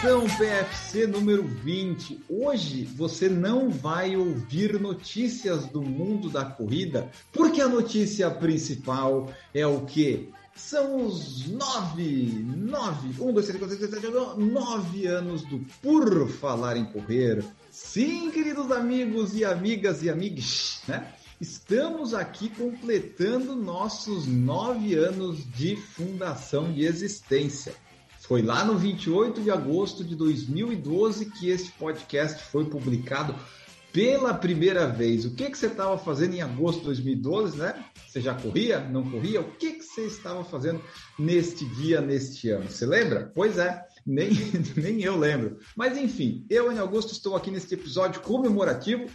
[0.00, 2.24] Redação PFC número 20.
[2.26, 9.66] Hoje você não vai ouvir notícias do mundo da corrida, porque a notícia principal é
[9.66, 10.30] o que?
[10.56, 16.30] São os nove, nove, um, dois, três, quatro, cinco, sete, oito, nove anos do Por
[16.30, 17.44] Falar em Correr.
[17.70, 21.12] Sim, queridos amigos e amigas e amigos, né?
[21.38, 27.74] Estamos aqui completando nossos nove anos de fundação de existência.
[28.30, 33.34] Foi lá no 28 de agosto de 2012 que esse podcast foi publicado
[33.92, 35.24] pela primeira vez.
[35.24, 37.84] O que, que você estava fazendo em agosto de 2012, né?
[38.06, 38.78] Você já corria?
[38.78, 39.40] Não corria?
[39.40, 40.80] O que, que você estava fazendo
[41.18, 42.70] neste dia, neste ano?
[42.70, 43.32] Você lembra?
[43.34, 44.30] Pois é, nem,
[44.78, 45.58] nem eu lembro.
[45.74, 49.06] Mas enfim, eu, em Augusto, estou aqui neste episódio comemorativo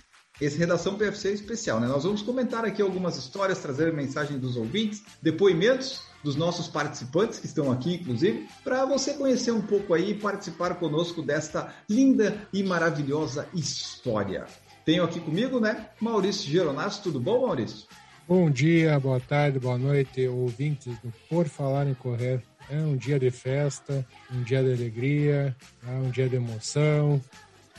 [0.41, 1.87] esse Redação PFC é especial, né?
[1.87, 7.45] Nós vamos comentar aqui algumas histórias, trazer mensagem dos ouvintes, depoimentos dos nossos participantes que
[7.45, 12.63] estão aqui, inclusive, para você conhecer um pouco aí e participar conosco desta linda e
[12.63, 14.47] maravilhosa história.
[14.83, 17.03] Tenho aqui comigo, né, Maurício Geronasso.
[17.03, 17.87] Tudo bom, Maurício?
[18.27, 22.41] Bom dia, boa tarde, boa noite, ouvintes do Por Falar em Correr.
[22.71, 24.03] É um dia de festa,
[24.33, 25.55] um dia de alegria,
[25.87, 27.21] é um dia de emoção.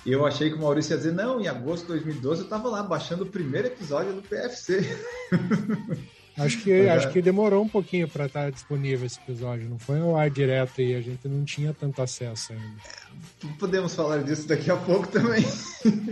[0.06, 2.80] Eu achei que o Maurício ia dizer, não, em agosto de 2012 eu estava lá
[2.80, 4.86] baixando o primeiro episódio do PFC.
[6.38, 6.90] Acho que, é.
[6.90, 9.68] acho que demorou um pouquinho para estar disponível esse episódio.
[9.68, 13.56] Não foi ao ar direto e a gente não tinha tanto acesso ainda.
[13.58, 15.42] Podemos falar disso daqui a pouco também.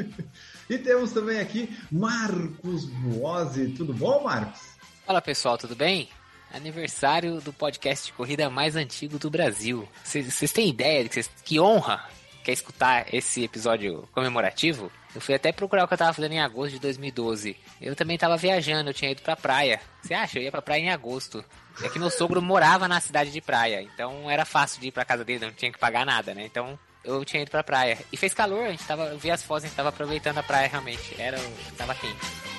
[0.70, 3.68] e temos também aqui Marcos Buozzi.
[3.76, 4.60] Tudo bom, Marcos?
[5.06, 6.08] Fala pessoal, tudo bem?
[6.52, 9.86] Aniversário do podcast de corrida mais antigo do Brasil.
[10.04, 12.08] Vocês têm ideia de que, cês- que honra
[12.44, 14.92] quer escutar esse episódio comemorativo?
[15.14, 17.56] Eu fui até procurar o que eu tava fazendo em agosto de 2012.
[17.80, 19.80] Eu também tava viajando, eu tinha ido pra praia.
[20.02, 20.38] Você acha?
[20.38, 21.44] Eu ia pra praia em agosto.
[21.82, 25.04] É que meu sogro morava na cidade de praia, então era fácil de ir pra
[25.04, 26.44] casa dele, não tinha que pagar nada, né?
[26.44, 27.98] Então eu tinha ido pra praia.
[28.12, 30.42] E fez calor, a gente tava, eu vi as fotos, a gente tava aproveitando a
[30.42, 31.14] praia realmente.
[31.18, 31.38] Era,
[31.76, 32.53] tava quente.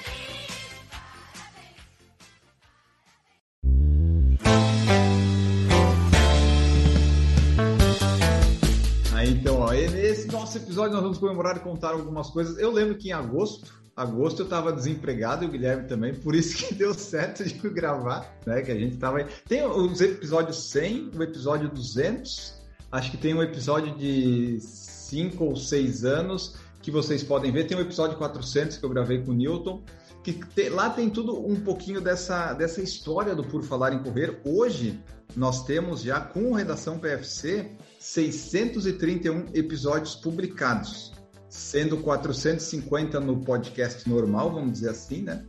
[9.91, 12.57] Nesse nosso episódio nós vamos comemorar e contar algumas coisas.
[12.57, 16.55] Eu lembro que em agosto, agosto eu tava desempregado e o Guilherme também, por isso
[16.55, 18.61] que deu certo de gravar, né?
[18.61, 19.25] Que a gente tava aí.
[19.47, 22.53] Tem os episódios 100, o episódio 200,
[22.91, 27.65] acho que tem um episódio de 5 ou 6 anos que vocês podem ver.
[27.67, 29.81] Tem o episódio 400 que eu gravei com o Newton.
[30.23, 34.39] Que te- lá tem tudo um pouquinho dessa, dessa história do Por Falar em Correr.
[34.43, 34.99] Hoje
[35.35, 37.69] nós temos já com Redação PFC
[38.05, 41.11] 631 episódios publicados,
[41.49, 45.43] sendo 450 no podcast normal, vamos dizer assim, né?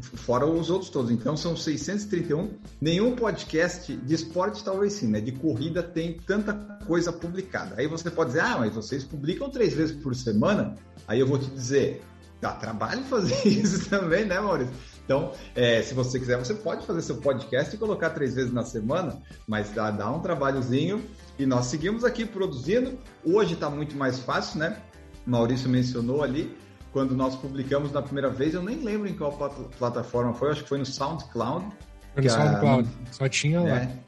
[0.00, 1.10] Fora os outros todos.
[1.10, 2.58] Então são 631.
[2.80, 5.20] Nenhum podcast de esporte, talvez sim, né?
[5.20, 6.54] De corrida tem tanta
[6.86, 7.74] coisa publicada.
[7.76, 10.76] Aí você pode dizer, ah, mas vocês publicam três vezes por semana?
[11.08, 12.04] Aí eu vou te dizer,
[12.40, 14.72] dá trabalho fazer isso também, né, Maurício?
[15.04, 18.64] Então, é, se você quiser, você pode fazer seu podcast e colocar três vezes na
[18.64, 21.04] semana, mas dá, dá um trabalhozinho.
[21.38, 22.98] E nós seguimos aqui produzindo.
[23.24, 24.78] Hoje está muito mais fácil, né?
[25.26, 26.56] Maurício mencionou ali.
[26.92, 30.62] Quando nós publicamos na primeira vez, eu nem lembro em qual plat- plataforma foi, acho
[30.62, 31.66] que foi no SoundCloud.
[32.14, 33.66] Foi no a- SoundCloud, só tinha lá.
[33.66, 33.98] né?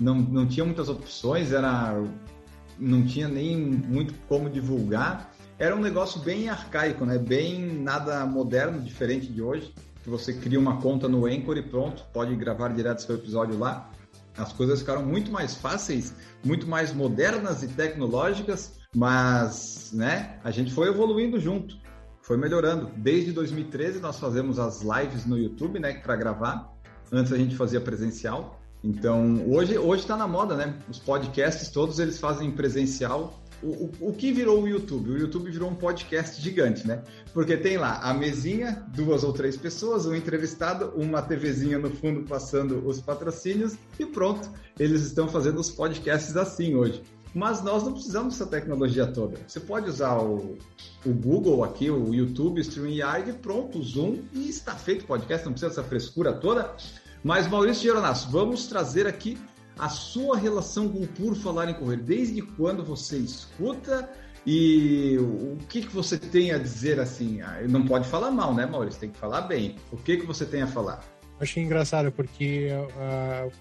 [0.00, 1.94] Não, não tinha muitas opções, era
[2.78, 5.30] não tinha nem muito como divulgar.
[5.56, 7.16] Era um negócio bem arcaico, né?
[7.16, 9.72] Bem nada moderno, diferente de hoje.
[10.02, 13.88] Que você cria uma conta no Anchor e pronto, pode gravar direto seu episódio lá.
[14.36, 16.14] As coisas ficaram muito mais fáceis,
[16.44, 20.38] muito mais modernas e tecnológicas, mas, né?
[20.42, 21.76] A gente foi evoluindo junto,
[22.22, 22.90] foi melhorando.
[22.96, 25.94] Desde 2013 nós fazemos as lives no YouTube, né?
[25.94, 26.72] Para gravar.
[27.10, 28.58] Antes a gente fazia presencial.
[28.82, 30.74] Então, hoje hoje está na moda, né?
[30.88, 33.41] Os podcasts todos eles fazem presencial.
[33.62, 35.10] O, o, que virou o YouTube?
[35.10, 37.02] O YouTube virou um podcast gigante, né?
[37.32, 42.24] Porque tem lá a mesinha, duas ou três pessoas, um entrevistado, uma TVzinha no fundo
[42.24, 44.50] passando os patrocínios e pronto.
[44.78, 47.02] Eles estão fazendo os podcasts assim hoje.
[47.34, 49.38] Mas nós não precisamos dessa tecnologia toda.
[49.46, 50.58] Você pode usar o,
[51.06, 55.46] o Google aqui, o YouTube, o StreamYard, pronto, o Zoom e está feito o podcast,
[55.46, 56.74] não precisa dessa frescura toda.
[57.24, 59.38] Mas Maurício Geronasso, vamos trazer aqui
[59.82, 61.96] a sua relação com o Por Falar em Correr.
[61.96, 64.08] Desde quando você escuta
[64.46, 67.40] e o que, que você tem a dizer assim?
[67.40, 69.00] Ah, não pode falar mal, né, Maurício?
[69.00, 69.74] Tem que falar bem.
[69.90, 71.04] O que, que você tem a falar?
[71.40, 73.52] Achei engraçado porque uh,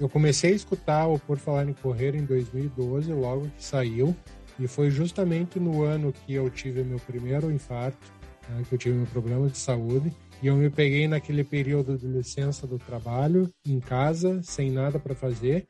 [0.00, 4.16] eu comecei a escutar o Por Falar em Correr em 2012, logo que saiu.
[4.58, 8.12] E foi justamente no ano que eu tive meu primeiro infarto,
[8.48, 10.12] né, que eu tive meu problema de saúde.
[10.42, 15.14] E eu me peguei naquele período de licença do trabalho, em casa, sem nada para
[15.14, 15.66] fazer.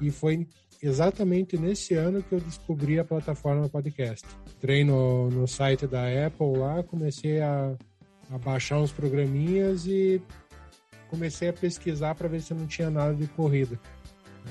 [0.00, 0.46] E foi
[0.82, 4.26] exatamente nesse ano que eu descobri a plataforma podcast.
[4.58, 7.74] Entrei no, no site da Apple lá, comecei a,
[8.30, 10.20] a baixar uns programinhas e
[11.08, 13.78] comecei a pesquisar para ver se não tinha nada de corrida.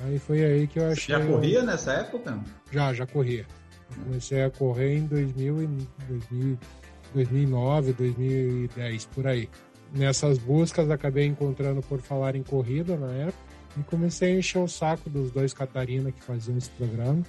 [0.06, 1.16] Aí foi aí que eu achei.
[1.16, 2.40] Já corria nessa época?
[2.72, 3.46] Já, já corria.
[4.06, 5.68] comecei a correr em 2000,
[6.08, 6.58] 2000,
[7.14, 9.50] 2009, 2010, por aí.
[9.94, 14.68] Nessas buscas acabei encontrando por falar em corrida na época e comecei a encher o
[14.68, 17.22] saco dos dois Catarina que faziam esse programa.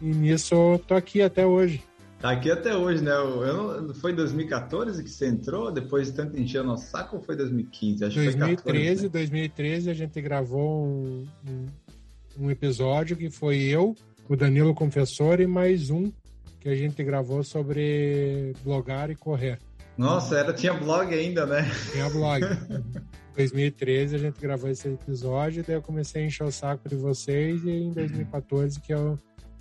[0.00, 1.82] E nisso eu tô aqui até hoje.
[2.20, 3.12] Tá aqui até hoje, né?
[3.12, 7.22] Eu não, foi 2014 que você entrou, depois de tanto encher o nosso saco, ou
[7.22, 8.04] foi 2015?
[8.04, 9.08] Acho 2013, foi 14, né?
[9.10, 11.66] 2013 a gente gravou um, um,
[12.40, 13.94] um, episódio que foi eu,
[14.28, 16.10] o Danilo Confessor e mais um
[16.66, 19.56] que a gente gravou sobre blogar e correr.
[19.96, 21.62] Nossa, era, tinha blog ainda, né?
[21.92, 22.42] Tinha blog.
[23.36, 27.62] 2013 a gente gravou esse episódio, daí eu comecei a encher o saco de vocês
[27.64, 29.16] e em 2014 que eu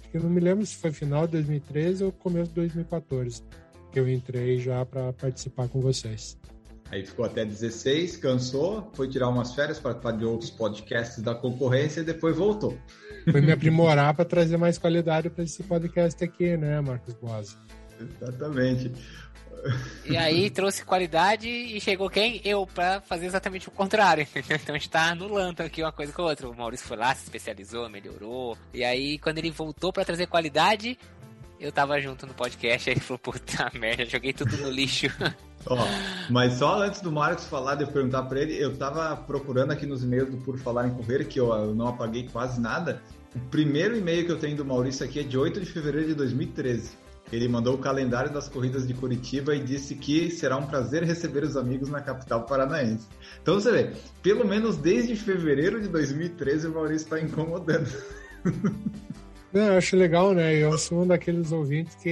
[0.09, 3.43] que eu não me lembro se foi final de 2013 ou começo de 2014
[3.91, 6.37] que eu entrei já para participar com vocês.
[6.95, 11.36] Aí ficou até 16, cansou, foi tirar umas férias para participar de outros podcasts da
[11.36, 12.77] concorrência e depois voltou.
[13.30, 17.57] Foi me aprimorar para trazer mais qualidade para esse podcast aqui, né, Marcos Boas?
[18.00, 18.94] Exatamente.
[20.06, 22.39] E aí trouxe qualidade e chegou quem?
[22.45, 24.25] Eu, pra fazer exatamente o contrário.
[24.36, 26.48] Então a gente tá anulando aqui uma coisa com a outra.
[26.48, 28.57] O Maurício foi lá, se especializou, melhorou.
[28.74, 30.98] E aí, quando ele voltou para trazer qualidade,
[31.65, 32.89] eu tava junto no podcast.
[32.89, 35.07] Aí ele falou: puta merda, joguei tudo no lixo.
[35.67, 35.77] Ó,
[36.29, 39.88] mas só antes do Marcos falar, de eu perguntar para ele, eu tava procurando aqui
[39.88, 43.01] nos e-mails do Por Falar em Correr, que eu, eu não apaguei quase nada.
[43.35, 46.13] O primeiro e-mail que eu tenho do Maurício aqui é de 8 de fevereiro de
[46.13, 46.91] 2013.
[47.31, 51.44] Ele mandou o calendário das corridas de Curitiba e disse que será um prazer receber
[51.44, 53.07] os amigos na capital paranaense.
[53.41, 57.89] Então você vê, pelo menos desde fevereiro de 2013 o Maurício está incomodando.
[59.55, 60.53] Não, eu acho legal, né?
[60.53, 62.09] Eu sou um daqueles ouvintes que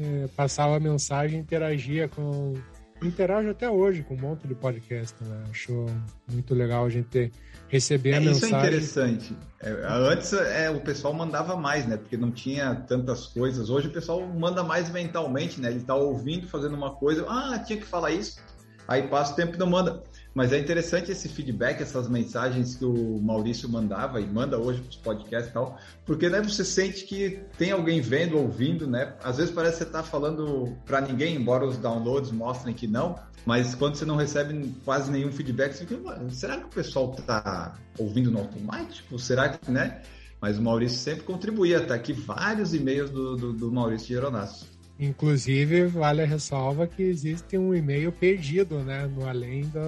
[0.00, 2.54] é, passava a mensagem e interagia com.
[3.00, 5.44] Interajo até hoje com um monte de podcast, né?
[5.48, 5.86] Acho
[6.30, 7.32] muito legal a gente ter
[7.68, 8.48] receber é, a mensagem.
[8.48, 9.36] Isso é interessante.
[9.60, 11.96] É, antes é, o pessoal mandava mais, né?
[11.96, 13.70] Porque não tinha tantas coisas.
[13.70, 15.70] Hoje o pessoal manda mais mentalmente, né?
[15.70, 18.40] Ele tá ouvindo, fazendo uma coisa, ah, tinha que falar isso.
[18.86, 20.02] Aí passa o tempo e não manda.
[20.34, 24.90] Mas é interessante esse feedback, essas mensagens que o Maurício mandava e manda hoje para
[24.90, 29.14] os podcasts e tal, porque né, você sente que tem alguém vendo, ouvindo, né?
[29.24, 33.18] Às vezes parece que você está falando para ninguém, embora os downloads mostrem que não,
[33.44, 37.74] mas quando você não recebe quase nenhum feedback, você fica, será que o pessoal está
[37.98, 39.18] ouvindo no automático?
[39.18, 40.02] Será que, né?
[40.40, 44.66] Mas o Maurício sempre contribuía, tá aqui vários e-mails do, do, do Maurício Geronasso.
[45.00, 49.06] Inclusive, vale a ressalva que existe um e-mail perdido, né?
[49.06, 49.80] No além da,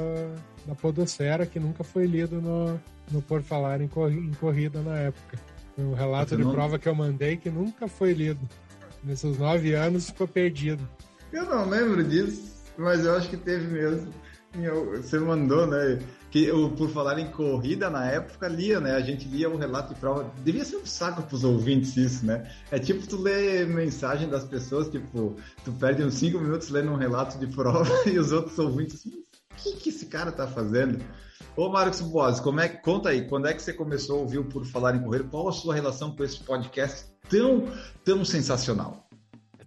[0.66, 2.80] da podosfera, que nunca foi lido no,
[3.10, 5.38] no Por Falar em, em Corrida na época.
[5.76, 8.40] Foi um relato de prova que eu mandei que nunca foi lido.
[9.04, 10.88] Nesses nove anos ficou perdido.
[11.30, 12.52] Eu não lembro disso.
[12.78, 14.10] Mas eu acho que teve mesmo.
[14.96, 15.98] Você mandou, né?
[16.30, 18.94] Que eu, por falar em corrida na época, lia, né?
[18.94, 20.30] A gente lia o relato de prova.
[20.44, 22.50] Devia ser um saco pros ouvintes isso, né?
[22.70, 26.96] É tipo tu ler mensagem das pessoas, tipo, tu perde uns 5 minutos lendo um
[26.96, 31.02] relato de prova e os outros ouvintes assim, o que, que esse cara tá fazendo?
[31.56, 34.44] Ô Marcos Boas, como é, conta aí, quando é que você começou a ouvir o
[34.44, 35.24] Por Falar em Correr?
[35.24, 37.68] Qual a sua relação com esse podcast tão,
[38.04, 39.06] tão sensacional?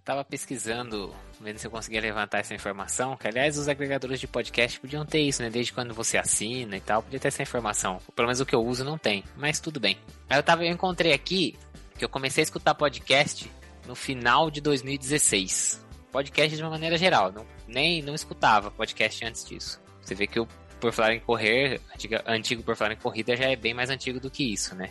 [0.06, 3.16] Tava pesquisando vendo se eu conseguia levantar essa informação.
[3.16, 5.50] Que, aliás, os agregadores de podcast podiam ter isso, né?
[5.50, 7.98] Desde quando você assina e tal, podia ter essa informação.
[8.14, 9.98] Pelo menos o que eu uso não tem, mas tudo bem.
[10.30, 11.58] Aí eu, tava, eu encontrei aqui
[11.98, 13.50] que eu comecei a escutar podcast
[13.84, 15.84] no final de 2016.
[16.12, 19.82] Podcast de uma maneira geral, não, nem não escutava podcast antes disso.
[20.00, 20.46] Você vê que o
[20.80, 24.20] Por Falar em Correr, antiga, antigo Por Falar em Corrida, já é bem mais antigo
[24.20, 24.90] do que isso, né?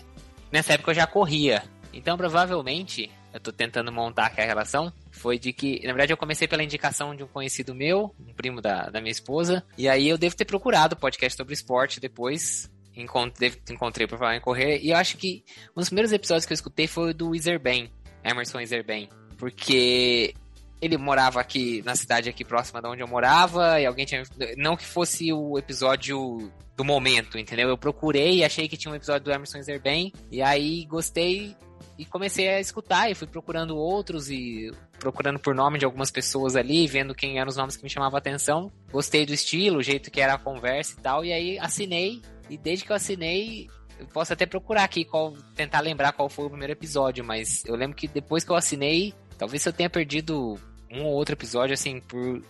[0.51, 1.63] Nessa época eu já corria,
[1.95, 6.17] então provavelmente eu tô tentando montar aqui a relação, foi de que, na verdade, eu
[6.17, 10.07] comecei pela indicação de um conhecido meu, um primo da, da minha esposa, e aí
[10.07, 14.91] eu devo ter procurado podcast sobre esporte depois, encontrei, encontrei por falar em correr, e
[14.91, 17.91] eu acho que um dos primeiros episódios que eu escutei foi o do Iserben,
[18.23, 20.33] Emerson Iserben, porque
[20.81, 24.23] ele morava aqui na cidade aqui próxima de onde eu morava e alguém tinha
[24.57, 27.69] não que fosse o episódio do momento, entendeu?
[27.69, 31.55] Eu procurei, achei que tinha um episódio do Emerson Zerben e aí gostei
[31.97, 36.55] e comecei a escutar e fui procurando outros e procurando por nome de algumas pessoas
[36.55, 38.71] ali, vendo quem eram os nomes que me chamavam a atenção.
[38.91, 42.21] Gostei do estilo, o jeito que era a conversa e tal, e aí assinei.
[42.49, 46.45] E desde que eu assinei, eu posso até procurar aqui qual, tentar lembrar qual foi
[46.45, 50.59] o primeiro episódio, mas eu lembro que depois que eu assinei, talvez eu tenha perdido
[50.91, 52.41] um ou outro episódio assim por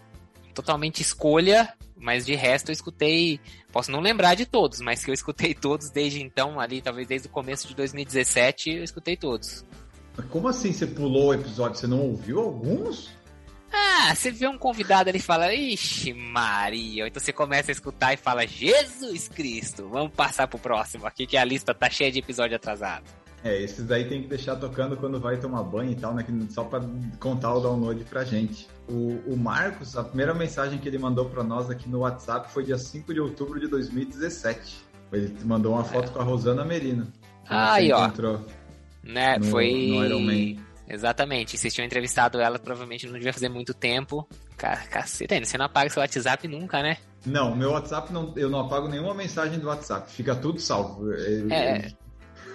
[0.56, 3.40] totalmente escolha, mas de resto eu escutei,
[3.72, 7.28] posso não lembrar de todos, mas que eu escutei todos desde então, ali, talvez desde
[7.28, 9.64] o começo de 2017, eu escutei todos.
[10.18, 11.78] Mas como assim você pulou o episódio?
[11.78, 13.14] Você não ouviu alguns?
[13.72, 17.08] Ah, você vê um convidado ali e fala, ixi, Maria.
[17.08, 21.36] Então você começa a escutar e fala, Jesus Cristo, vamos passar pro próximo aqui que
[21.36, 23.04] a lista tá cheia de episódio atrasado.
[23.46, 26.26] É, esses daí tem que deixar tocando quando vai tomar banho e tal, né?
[26.50, 26.82] Só pra
[27.20, 28.68] contar o download pra gente.
[28.90, 32.64] O, o Marcos, a primeira mensagem que ele mandou pra nós aqui no WhatsApp foi
[32.64, 34.78] dia 5 de outubro de 2017.
[35.14, 36.14] Ele mandou uma foto é.
[36.14, 37.08] com a Rosana Merino.
[37.48, 38.10] Aí, ó.
[39.04, 39.72] Né, no, foi.
[39.90, 40.64] No Iron Man.
[40.90, 41.56] Exatamente.
[41.56, 44.28] Vocês tinham entrevistado ela, provavelmente não devia fazer muito tempo.
[44.58, 46.98] Caceta, você não apaga seu WhatsApp nunca, né?
[47.24, 51.12] Não, meu WhatsApp não, eu não apago nenhuma mensagem do WhatsApp, fica tudo salvo.
[51.12, 51.92] É,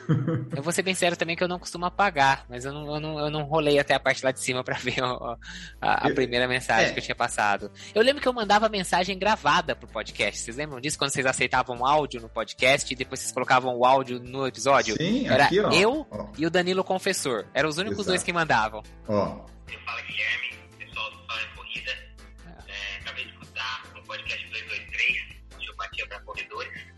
[0.57, 3.01] eu vou ser bem sério também que eu não costumo apagar, mas eu não, eu
[3.01, 5.37] não, eu não rolei até a parte lá de cima para ver a,
[5.81, 6.93] a, a, primeira mensagem é.
[6.93, 7.71] que eu tinha passado.
[7.95, 10.41] Eu lembro que eu mandava mensagem gravada pro podcast.
[10.41, 10.99] Vocês lembram disso?
[10.99, 14.97] Quando vocês aceitavam áudio no podcast e depois vocês colocavam o áudio no episódio?
[14.97, 16.29] Sim, Era aqui, ó, eu ó.
[16.37, 17.47] e o Danilo Confessor.
[17.55, 18.09] Eram os únicos Exato.
[18.11, 18.83] dois que mandavam.
[19.09, 19.47] Ó.
[19.71, 21.91] Eu falo Guilherme, pessoal do Fala Corrida.
[22.69, 26.90] É, acabei de escutar no podcast 223, Chupatia para Corredores.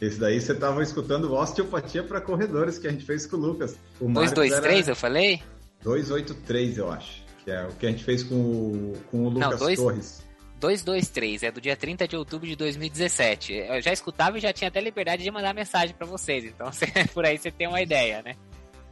[0.00, 3.76] Esse daí você estava escutando osteopatia para corredores que a gente fez com o Lucas.
[4.00, 5.42] O 223, eu falei?
[5.82, 7.22] 283, eu acho.
[7.44, 10.24] Que é o que a gente fez com o, com o Lucas Não, dois, Torres.
[10.58, 13.52] 223, é do dia 30 de outubro de 2017.
[13.52, 16.44] Eu já escutava e já tinha até liberdade de mandar mensagem para vocês.
[16.44, 16.70] Então,
[17.12, 18.36] por aí você tem uma ideia, né?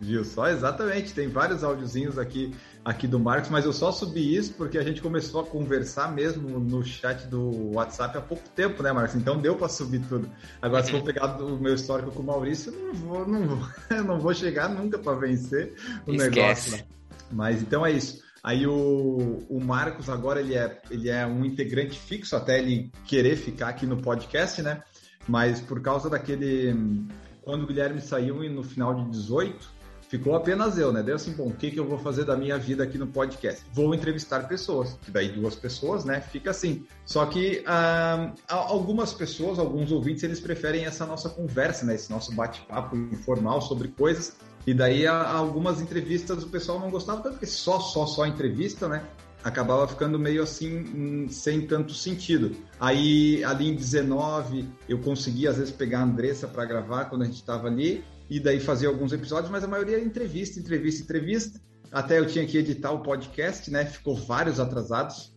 [0.00, 0.48] Viu só?
[0.48, 1.12] Exatamente.
[1.12, 5.02] Tem vários áudiozinhos aqui, aqui do Marcos, mas eu só subi isso porque a gente
[5.02, 9.16] começou a conversar mesmo no chat do WhatsApp há pouco tempo, né, Marcos?
[9.16, 10.30] Então deu para subir tudo.
[10.62, 13.68] Agora, se for pegar o meu histórico com o Maurício, não vou, não vou,
[14.04, 15.74] não vou chegar nunca para vencer
[16.06, 16.70] o Esquece.
[16.70, 16.84] negócio.
[17.30, 18.22] Mas então é isso.
[18.42, 23.36] Aí o, o Marcos agora ele é, ele é um integrante fixo até ele querer
[23.36, 24.82] ficar aqui no podcast, né?
[25.26, 27.06] Mas por causa daquele.
[27.42, 29.77] Quando o Guilherme saiu no final de 18,
[30.08, 31.02] ficou apenas eu, né?
[31.02, 33.62] Daí assim, bom, o que, que eu vou fazer da minha vida aqui no podcast?
[33.72, 36.20] Vou entrevistar pessoas, que daí duas pessoas, né?
[36.20, 36.84] Fica assim.
[37.04, 41.94] Só que ah, algumas pessoas, alguns ouvintes, eles preferem essa nossa conversa, né?
[41.94, 44.36] Esse nosso bate-papo informal sobre coisas.
[44.66, 49.02] E daí algumas entrevistas o pessoal não gostava tanto, porque só, só, só entrevista, né?
[49.42, 52.56] acabava ficando meio assim, hum, sem tanto sentido.
[52.78, 57.24] Aí, ali em 19, eu consegui às vezes pegar a Andressa para gravar quando a
[57.24, 61.60] gente estava ali, e daí fazia alguns episódios, mas a maioria era entrevista, entrevista, entrevista.
[61.90, 63.86] Até eu tinha que editar o podcast, né?
[63.86, 65.34] Ficou vários atrasados.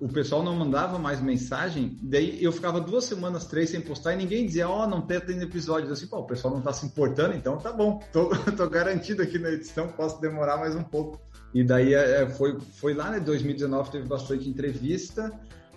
[0.00, 4.16] O pessoal não mandava mais mensagem, daí eu ficava duas semanas, três sem postar e
[4.16, 5.90] ninguém dizia, ó, oh, não tem tendo episódios.
[5.90, 9.38] Assim, pô, o pessoal não tá se importando, então tá bom, tô, tô garantido aqui
[9.38, 11.20] na edição, posso demorar mais um pouco.
[11.52, 13.18] E daí é, é foi, foi lá, né?
[13.18, 15.32] 2019 teve bastante entrevista.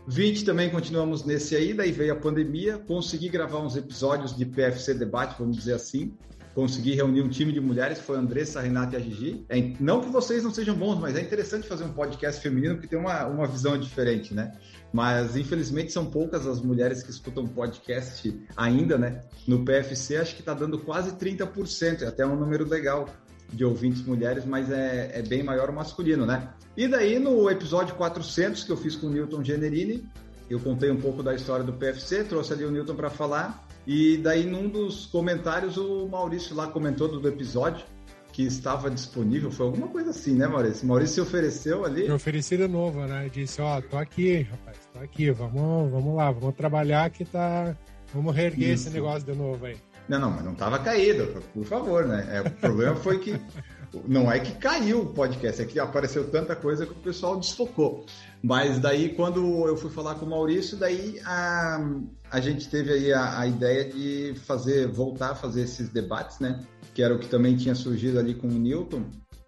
[0.07, 4.93] 20 também continuamos nesse aí, daí veio a pandemia, consegui gravar uns episódios de PFC
[4.93, 6.15] Debate, vamos dizer assim
[6.53, 9.45] consegui reunir um time de mulheres, foi a Andressa, a Renata e a Gigi.
[9.49, 12.87] É, não que vocês não sejam bons, mas é interessante fazer um podcast feminino porque
[12.87, 14.53] tem uma, uma visão diferente, né?
[14.91, 19.21] Mas infelizmente são poucas as mulheres que escutam podcast ainda, né?
[19.47, 23.07] No PFC acho que está dando quase 30%, é até um número legal
[23.51, 26.49] de ouvintes mulheres, mas é, é bem maior o masculino, né?
[26.75, 30.07] E daí no episódio 400 que eu fiz com o Newton Generini,
[30.49, 34.17] eu contei um pouco da história do PFC, trouxe ali o Newton para falar e
[34.17, 37.85] daí, num dos comentários, o Maurício lá comentou do episódio
[38.31, 39.51] que estava disponível.
[39.51, 40.87] Foi alguma coisa assim, né, Maurício?
[40.87, 42.03] Maurício se ofereceu ali.
[42.03, 43.29] Me ofereci de novo, né?
[43.31, 47.75] Disse: Ó, oh, tô aqui, rapaz, tô aqui, vamos, vamos lá, vamos trabalhar que tá.
[48.13, 48.87] Vamos reerguer Isso.
[48.87, 49.77] esse negócio de novo aí.
[50.07, 52.27] Não, não, mas não tava caído, por favor, né?
[52.31, 53.39] É, o problema foi que.
[54.07, 58.05] Não é que caiu o podcast, é que apareceu tanta coisa que o pessoal desfocou.
[58.41, 61.91] Mas daí, quando eu fui falar com o Maurício, daí a,
[62.31, 66.63] a gente teve aí a, a ideia de fazer, voltar a fazer esses debates, né?
[66.93, 69.03] Que era o que também tinha surgido ali com o Newton.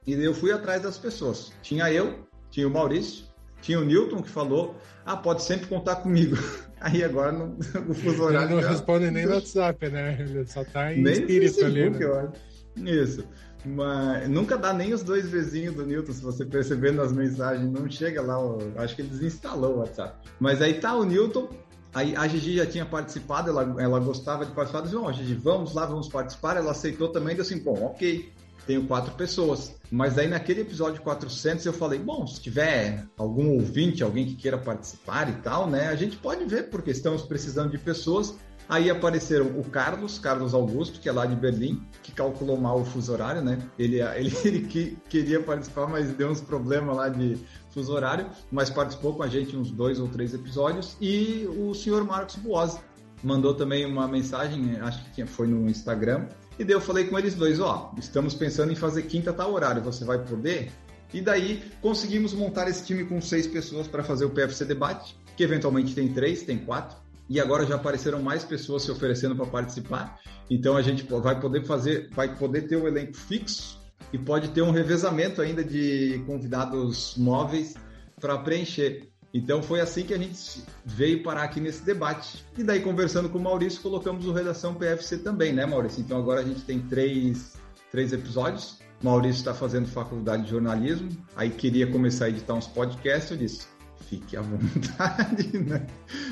[0.05, 1.53] E eu fui atrás das pessoas.
[1.61, 3.25] Tinha eu, tinha o Maurício,
[3.61, 6.35] tinha o Newton que falou: ah, pode sempre contar comigo.
[6.81, 7.57] Aí agora no,
[7.87, 8.47] o fuso horário.
[8.47, 8.69] Ele não já...
[8.69, 10.17] responde nem no WhatsApp, né?
[10.19, 11.89] Ele só tá em nem espírito Facebook, ali.
[11.91, 12.05] Né?
[12.05, 12.51] Eu acho.
[12.77, 13.23] Isso.
[13.65, 17.89] Mas nunca dá nem os dois vizinhos do Newton, se você perceber nas mensagens, não
[17.89, 18.37] chega lá,
[18.77, 20.15] acho que ele desinstalou o WhatsApp.
[20.39, 21.47] Mas aí tá o Newton,
[21.93, 25.73] aí a Gigi já tinha participado, ela, ela gostava de participar, disse, ó, Gigi, vamos
[25.75, 28.31] lá, vamos participar, ela aceitou também, disse assim, bom, ok,
[28.65, 29.75] tenho quatro pessoas.
[29.91, 34.57] Mas aí naquele episódio 400 eu falei, bom, se tiver algum ouvinte, alguém que queira
[34.57, 38.35] participar e tal, né, a gente pode ver, porque estamos precisando de pessoas,
[38.69, 42.85] Aí apareceram o Carlos, Carlos Augusto, que é lá de Berlim, que calculou mal o
[42.85, 43.59] fuso horário, né?
[43.77, 47.37] Ele, ele, ele que, queria participar, mas deu uns problemas lá de
[47.69, 50.95] fuso horário, mas participou com a gente uns dois ou três episódios.
[51.01, 52.79] E o senhor Marcos Buozzi
[53.23, 56.27] mandou também uma mensagem, acho que foi no Instagram,
[56.57, 59.81] e daí eu falei com eles dois, ó, estamos pensando em fazer quinta tal horário,
[59.81, 60.71] você vai poder?
[61.13, 65.43] E daí conseguimos montar esse time com seis pessoas para fazer o PFC Debate, que
[65.43, 67.00] eventualmente tem três, tem quatro
[67.31, 70.19] e agora já apareceram mais pessoas se oferecendo para participar.
[70.49, 73.79] Então a gente vai poder fazer, vai poder ter um elenco fixo
[74.11, 77.75] e pode ter um revezamento ainda de convidados móveis
[78.19, 79.07] para preencher.
[79.33, 82.45] Então foi assim que a gente veio parar aqui nesse debate.
[82.57, 86.01] E daí, conversando com o Maurício, colocamos o Redação PFC também, né, Maurício?
[86.01, 87.53] Então agora a gente tem três,
[87.89, 88.79] três episódios.
[89.01, 93.31] Maurício está fazendo faculdade de jornalismo, aí queria começar a editar uns podcasts.
[93.31, 93.70] Eu disse:
[94.09, 95.85] Fique à vontade, né?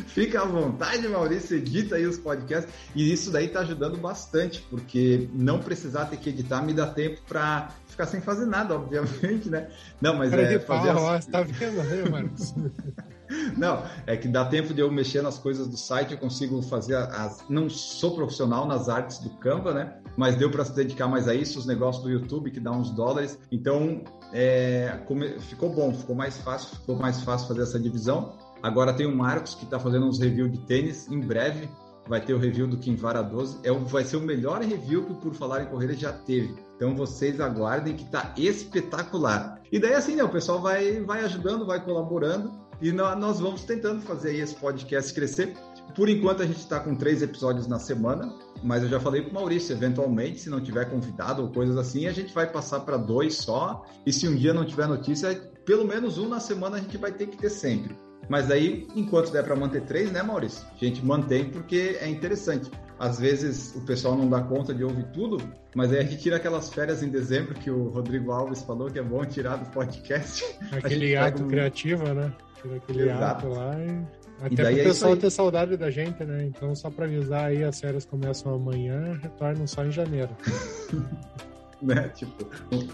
[0.08, 2.74] Fica à vontade, Maurício, edita aí os podcasts.
[2.96, 7.22] E isso daí tá ajudando bastante, porque não precisar ter que editar me dá tempo
[7.28, 9.70] para ficar sem fazer nada, obviamente, né?
[10.02, 10.94] Não, mas Cara é fazer.
[10.94, 11.26] Pau, as...
[11.26, 12.54] Tá vendo, né, Marcos?
[13.56, 16.96] Não, é que dá tempo de eu mexer nas coisas do site, eu consigo fazer
[16.96, 17.44] as.
[17.48, 19.98] Não sou profissional nas artes do Canva, né?
[20.18, 22.90] Mas deu para se dedicar mais a isso, os negócios do YouTube que dá uns
[22.92, 23.40] dólares.
[23.52, 25.00] Então, é,
[25.40, 28.34] ficou bom, ficou mais fácil, ficou mais fácil fazer essa divisão.
[28.62, 31.08] Agora tem o Marcos que está fazendo uns reviews de tênis.
[31.10, 31.70] Em breve
[32.08, 33.60] vai ter o review do Kinvara 12.
[33.64, 36.56] É, vai ser o melhor review que o Por Falar em Corrida já teve.
[36.76, 39.62] Então vocês aguardem que tá espetacular.
[39.72, 44.02] E daí assim, né, o pessoal vai, vai ajudando, vai colaborando e nós vamos tentando
[44.02, 45.56] fazer esse podcast crescer.
[45.96, 48.34] Por enquanto a gente está com três episódios na semana,
[48.64, 52.08] mas eu já falei para o Maurício, eventualmente, se não tiver convidado ou coisas assim,
[52.08, 53.86] a gente vai passar para dois só.
[54.06, 55.34] E se um dia não tiver notícia,
[55.66, 57.96] pelo menos um na semana a gente vai ter que ter sempre.
[58.30, 60.64] Mas aí, enquanto der para manter três, né, Maurício?
[60.72, 62.70] A gente mantém porque é interessante.
[63.00, 65.38] Às vezes o pessoal não dá conta de ouvir tudo,
[65.74, 69.00] mas aí a gente tira aquelas férias em dezembro que o Rodrigo Alves falou que
[69.00, 70.46] é bom tirar do podcast.
[70.72, 71.48] Aquele ato um...
[71.48, 72.32] criativo, né?
[72.62, 73.24] Tira aquele Exato.
[73.24, 76.46] ato lá e até para o é pessoal ter saudade da gente, né?
[76.46, 80.30] Então, só para avisar aí, as séries começam amanhã, retornam só em janeiro.
[81.82, 82.10] né?
[82.10, 82.48] Tipo,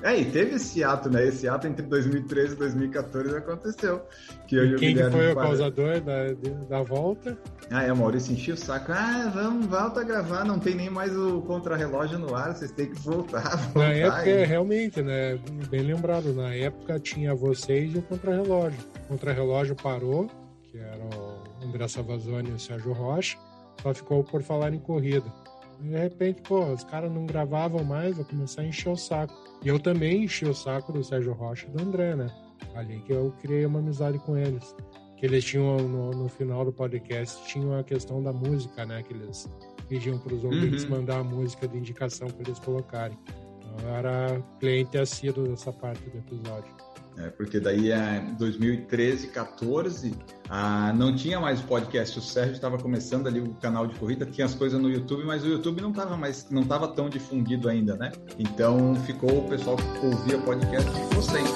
[0.04, 1.28] é, e teve esse ato, né?
[1.28, 4.02] Esse ato entre 2013 e 2014 aconteceu.
[4.48, 6.34] Que e quem que foi o causador da,
[6.70, 7.38] da volta?
[7.72, 8.92] Ah, é, o Maurício encheu o saco.
[8.92, 12.92] Ah, vamos, volta a gravar, não tem nem mais o contrarrelógio no ar, vocês têm
[12.92, 13.58] que voltar.
[13.74, 14.46] voltar na época, aí.
[14.46, 15.40] realmente, né?
[15.70, 18.80] Bem lembrado, na época tinha vocês e o contrarrelógio.
[19.06, 20.30] O contrarrelógio parou,
[20.64, 23.38] que era o André Savazone e o Sérgio Rocha,
[23.82, 25.32] só ficou por falar em corrida.
[25.80, 29.34] De repente, pô, os caras não gravavam mais, vou começar a encher o saco.
[29.64, 32.28] E eu também enchi o saco do Sérgio Rocha e do André, né?
[32.74, 34.76] Ali que eu criei uma amizade com eles.
[35.18, 39.02] Que eles tinham, no, no final do podcast, tinham a questão da música, né?
[39.04, 39.50] Que eles
[39.88, 40.92] pediam para os ouvintes uhum.
[40.92, 43.18] mandar a música de indicação para eles colocarem.
[43.60, 46.74] Então, eu era cliente assíduo dessa parte do episódio.
[47.18, 50.14] É, porque daí é 2013, 14,
[50.50, 52.20] ah, não tinha mais o podcast.
[52.20, 55.44] O Sérgio estava começando ali o canal de corrida, tinha as coisas no YouTube, mas
[55.44, 58.12] o YouTube não estava mais, não estava tão difundido ainda, né?
[58.38, 61.50] Então ficou o pessoal que ouvia podcast de vocês.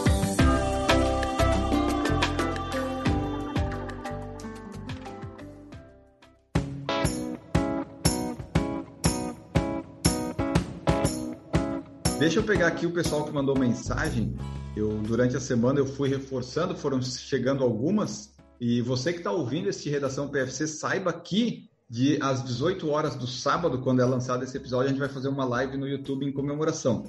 [12.18, 14.36] Deixa eu pegar aqui o pessoal que mandou mensagem.
[14.76, 18.34] Eu durante a semana eu fui reforçando, foram chegando algumas.
[18.60, 23.26] E você que está ouvindo esse Redação PFC, saiba que de às 18 horas do
[23.26, 26.32] sábado, quando é lançado esse episódio, a gente vai fazer uma live no YouTube em
[26.32, 27.04] comemoração.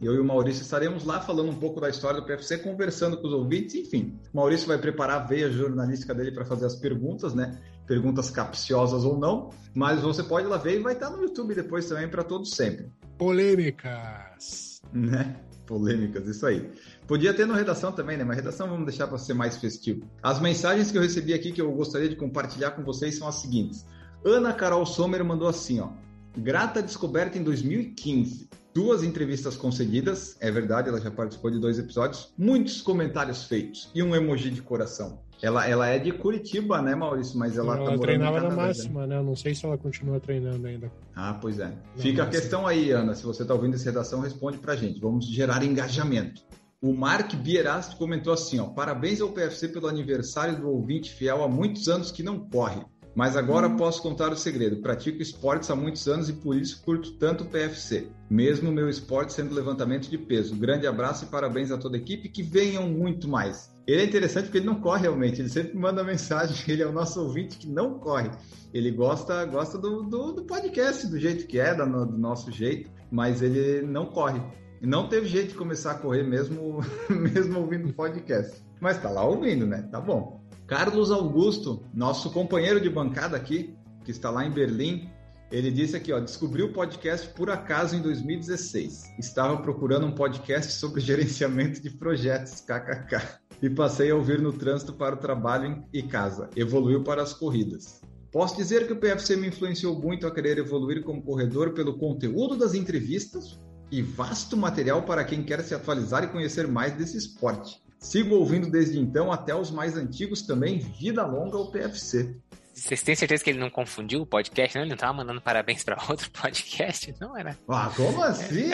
[0.00, 3.26] Eu e o Maurício estaremos lá falando um pouco da história do PFC, conversando com
[3.26, 4.20] os ouvintes, enfim.
[4.30, 7.58] O Maurício vai preparar a veia jornalística dele para fazer as perguntas, né?
[7.86, 11.54] Perguntas capciosas ou não, mas você pode ir lá ver e vai estar no YouTube
[11.54, 12.92] depois também para todos sempre.
[13.16, 14.82] Polêmicas.
[14.92, 15.40] Né?
[15.66, 16.70] Polêmicas, isso aí.
[17.06, 18.24] Podia ter no redação também, né?
[18.24, 20.08] Mas redação vamos deixar para ser mais festivo.
[20.22, 23.36] As mensagens que eu recebi aqui que eu gostaria de compartilhar com vocês são as
[23.36, 23.84] seguintes.
[24.24, 25.90] Ana Carol Sommer mandou assim, ó.
[26.36, 28.48] Grata descoberta em 2015.
[28.74, 34.02] Duas entrevistas concedidas, é verdade, ela já participou de dois episódios, muitos comentários feitos e
[34.02, 35.22] um emoji de coração.
[35.42, 37.38] Ela, ela é de Curitiba, né, Maurício?
[37.38, 38.56] Mas ela, ela tá treinava na né?
[38.56, 39.20] máxima, né?
[39.22, 40.90] Não sei se ela continua treinando ainda.
[41.14, 41.72] Ah, pois é.
[41.96, 43.14] Fica a questão aí, Ana.
[43.14, 45.00] Se você está ouvindo essa redação, responde pra gente.
[45.00, 46.42] Vamos gerar engajamento.
[46.80, 48.66] O Mark Bierasti comentou assim, ó.
[48.66, 52.82] Parabéns ao PFC pelo aniversário do ouvinte fiel há muitos anos que não corre.
[53.14, 54.82] Mas agora posso contar o segredo.
[54.82, 58.08] Pratico esportes há muitos anos e por isso curto tanto o PFC.
[58.28, 60.54] Mesmo meu esporte sendo levantamento de peso.
[60.54, 62.28] Grande abraço e parabéns a toda a equipe.
[62.28, 63.74] Que venham muito mais.
[63.86, 65.40] Ele é interessante porque ele não corre realmente.
[65.40, 66.56] Ele sempre manda mensagem.
[66.68, 68.30] Ele é o nosso ouvinte que não corre.
[68.74, 72.90] Ele gosta, gosta do, do, do podcast, do jeito que é, do, do nosso jeito.
[73.10, 74.42] Mas ele não corre.
[74.82, 78.60] Não teve jeito de começar a correr mesmo, mesmo ouvindo podcast.
[78.80, 79.88] Mas tá lá ouvindo, né?
[79.90, 80.44] Tá bom.
[80.66, 85.08] Carlos Augusto, nosso companheiro de bancada aqui, que está lá em Berlim,
[85.50, 89.14] ele disse aqui, ó, descobriu o podcast por acaso em 2016.
[89.18, 93.45] Estava procurando um podcast sobre gerenciamento de projetos, kkk.
[93.62, 96.50] E passei a ouvir no trânsito para o trabalho e casa.
[96.54, 98.00] Evoluiu para as corridas.
[98.30, 102.56] Posso dizer que o PFC me influenciou muito a querer evoluir como corredor pelo conteúdo
[102.56, 103.58] das entrevistas
[103.90, 107.80] e vasto material para quem quer se atualizar e conhecer mais desse esporte.
[107.98, 110.78] Sigo ouvindo desde então até os mais antigos também.
[110.78, 112.36] Vida longa ao PFC.
[112.76, 114.76] Vocês têm certeza que ele não confundiu o podcast?
[114.76, 117.58] Não, ele não tava mandando parabéns pra outro podcast, não era?
[117.68, 118.70] Ah, como assim?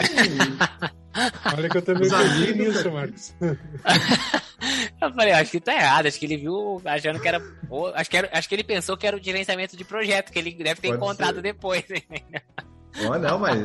[1.57, 3.35] Olha que eu também pensei amigos- nisso, Marcos.
[5.01, 7.41] Eu falei, acho que tá errado, acho que ele viu achando que era.
[7.95, 10.53] Acho que, era, acho que ele pensou que era o gerenciamento de projeto, que ele
[10.53, 11.41] deve ter Pode encontrado ser.
[11.41, 11.83] depois.
[13.05, 13.57] Ó, não, mas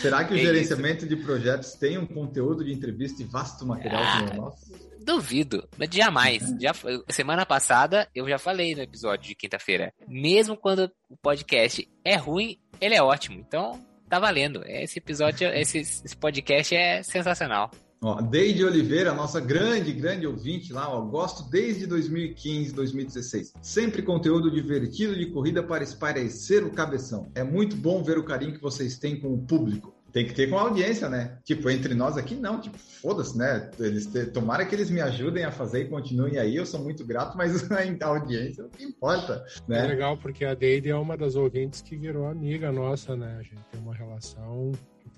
[0.00, 4.02] será que o Que gerenciamento de projetos tem um conteúdo de entrevista e vasto material
[4.18, 4.88] como o nosso?
[5.04, 6.42] Duvido, mas jamais.
[6.60, 6.72] Já,
[7.08, 9.92] semana passada eu já falei no episódio de quinta-feira.
[10.06, 13.38] Mesmo quando o podcast é ruim, ele é ótimo.
[13.38, 14.62] Então, tá valendo.
[14.66, 17.70] Esse episódio, esse, esse podcast é sensacional.
[18.00, 23.52] Ó, Deide Oliveira, nossa grande, grande ouvinte lá, ó, gosto desde 2015, 2016.
[23.60, 27.30] Sempre conteúdo divertido de corrida para esparecer o cabeção.
[27.34, 29.94] É muito bom ver o carinho que vocês têm com o público.
[30.12, 31.36] Tem que ter com a audiência, né?
[31.44, 32.60] Tipo, entre nós aqui, não.
[32.60, 33.70] Tipo, foda-se, né?
[33.78, 34.24] Eles te...
[34.26, 36.56] Tomara que eles me ajudem a fazer e continuem aí.
[36.56, 39.86] Eu sou muito grato, mas a audiência é o que importa, É né?
[39.86, 43.36] legal porque a Deide é uma das ouvintes que virou amiga nossa, né?
[43.38, 44.72] A gente tem uma relação,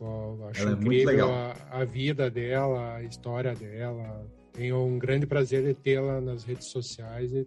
[0.07, 1.31] eu acho Ela é muito incrível legal.
[1.71, 4.27] a, a vida dela, a história dela.
[4.53, 7.47] Tenho um grande prazer de tê-la nas redes sociais e,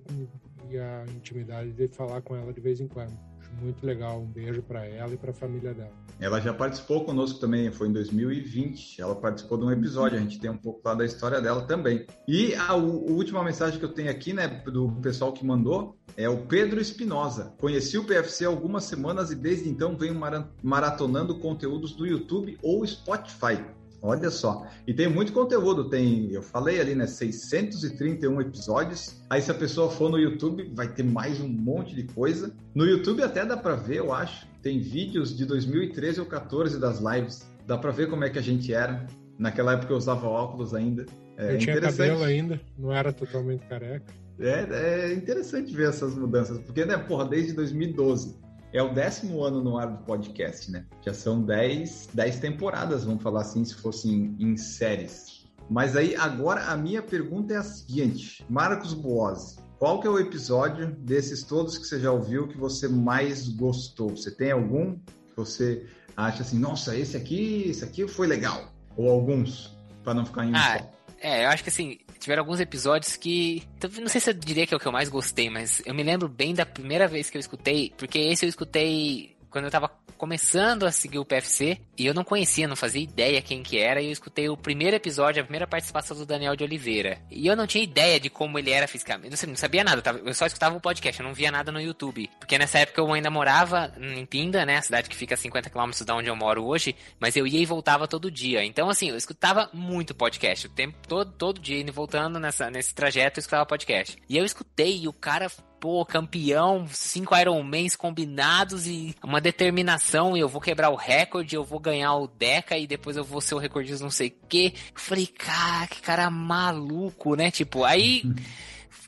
[0.70, 3.14] e a intimidade de falar com ela de vez em quando.
[3.62, 4.22] Muito legal.
[4.22, 5.92] Um beijo pra ela e pra família dela.
[6.20, 9.02] Ela já participou conosco também, foi em 2020.
[9.02, 12.06] Ela participou de um episódio, a gente tem um pouco lá da história dela também.
[12.28, 16.28] E a, a última mensagem que eu tenho aqui, né, do pessoal que mandou, é
[16.30, 17.54] o Pedro Espinosa.
[17.58, 22.58] Conheci o PFC há algumas semanas e desde então venho mara- maratonando conteúdos do YouTube
[22.62, 23.64] ou Spotify.
[24.04, 24.68] Olha só.
[24.86, 29.24] E tem muito conteúdo, tem, eu falei ali, né, 631 episódios.
[29.30, 32.54] Aí se a pessoa for no YouTube, vai ter mais um monte de coisa.
[32.76, 34.46] No YouTube até dá pra ver, eu acho.
[34.62, 37.48] Tem vídeos de 2013 ou 14 das lives.
[37.66, 39.08] Dá pra ver como é que a gente era.
[39.40, 41.06] Naquela época eu usava óculos ainda.
[41.38, 44.14] É eu tinha cabelo ainda, não era totalmente careca.
[44.38, 48.36] É, é interessante ver essas mudanças, porque, né, porra, desde 2012.
[48.74, 50.84] É o décimo ano no ar do podcast, né?
[51.06, 55.46] Já são 10, 10 temporadas, vamos falar assim, se fosse em, em séries.
[55.70, 58.44] Mas aí, agora, a minha pergunta é a seguinte.
[58.50, 62.88] Marcos Boazzi, qual que é o episódio desses todos que você já ouviu que você
[62.88, 64.10] mais gostou?
[64.10, 65.86] Você tem algum que você
[66.18, 68.74] acha assim, nossa, esse aqui, esse aqui foi legal?
[68.98, 70.93] Ou alguns, para não ficar em um Ah, só?
[71.24, 73.64] É, eu acho que assim, tiveram alguns episódios que.
[73.78, 75.96] então, Não sei se eu diria que é o que eu mais gostei, mas eu
[75.96, 79.72] me lembro bem da primeira vez que eu escutei, porque esse eu escutei quando eu
[79.72, 79.88] tava
[80.18, 84.02] começando a seguir o PFC e eu não conhecia, não fazia ideia quem que era,
[84.02, 87.22] e eu escutei o primeiro episódio, a primeira participação do Daniel de Oliveira.
[87.30, 90.02] E eu não tinha ideia de como ele era fisicamente, não, sei, não sabia nada,
[90.26, 92.32] eu só escutava o podcast, eu não via nada no YouTube.
[92.40, 95.70] Porque nessa época eu ainda morava em Pinda, né, a cidade que fica a 50
[95.70, 98.66] quilômetros da onde eu moro hoje, mas eu ia e voltava todo dia.
[98.66, 102.72] Então, assim, eu escutava muito podcast, o tempo todo, todo dia, indo e voltando nessa,
[102.72, 104.18] nesse trajeto, eu escutava podcast.
[104.28, 105.48] E eu escutei, e o cara
[105.84, 111.64] pô, campeão, cinco Ironmans combinados e uma determinação, e eu vou quebrar o recorde, eu
[111.66, 114.72] vou ganhar o Deca e depois eu vou ser o recordista não sei o quê.
[114.76, 117.52] Eu falei, cara, que cara maluco, né?
[117.52, 118.24] Tipo, aí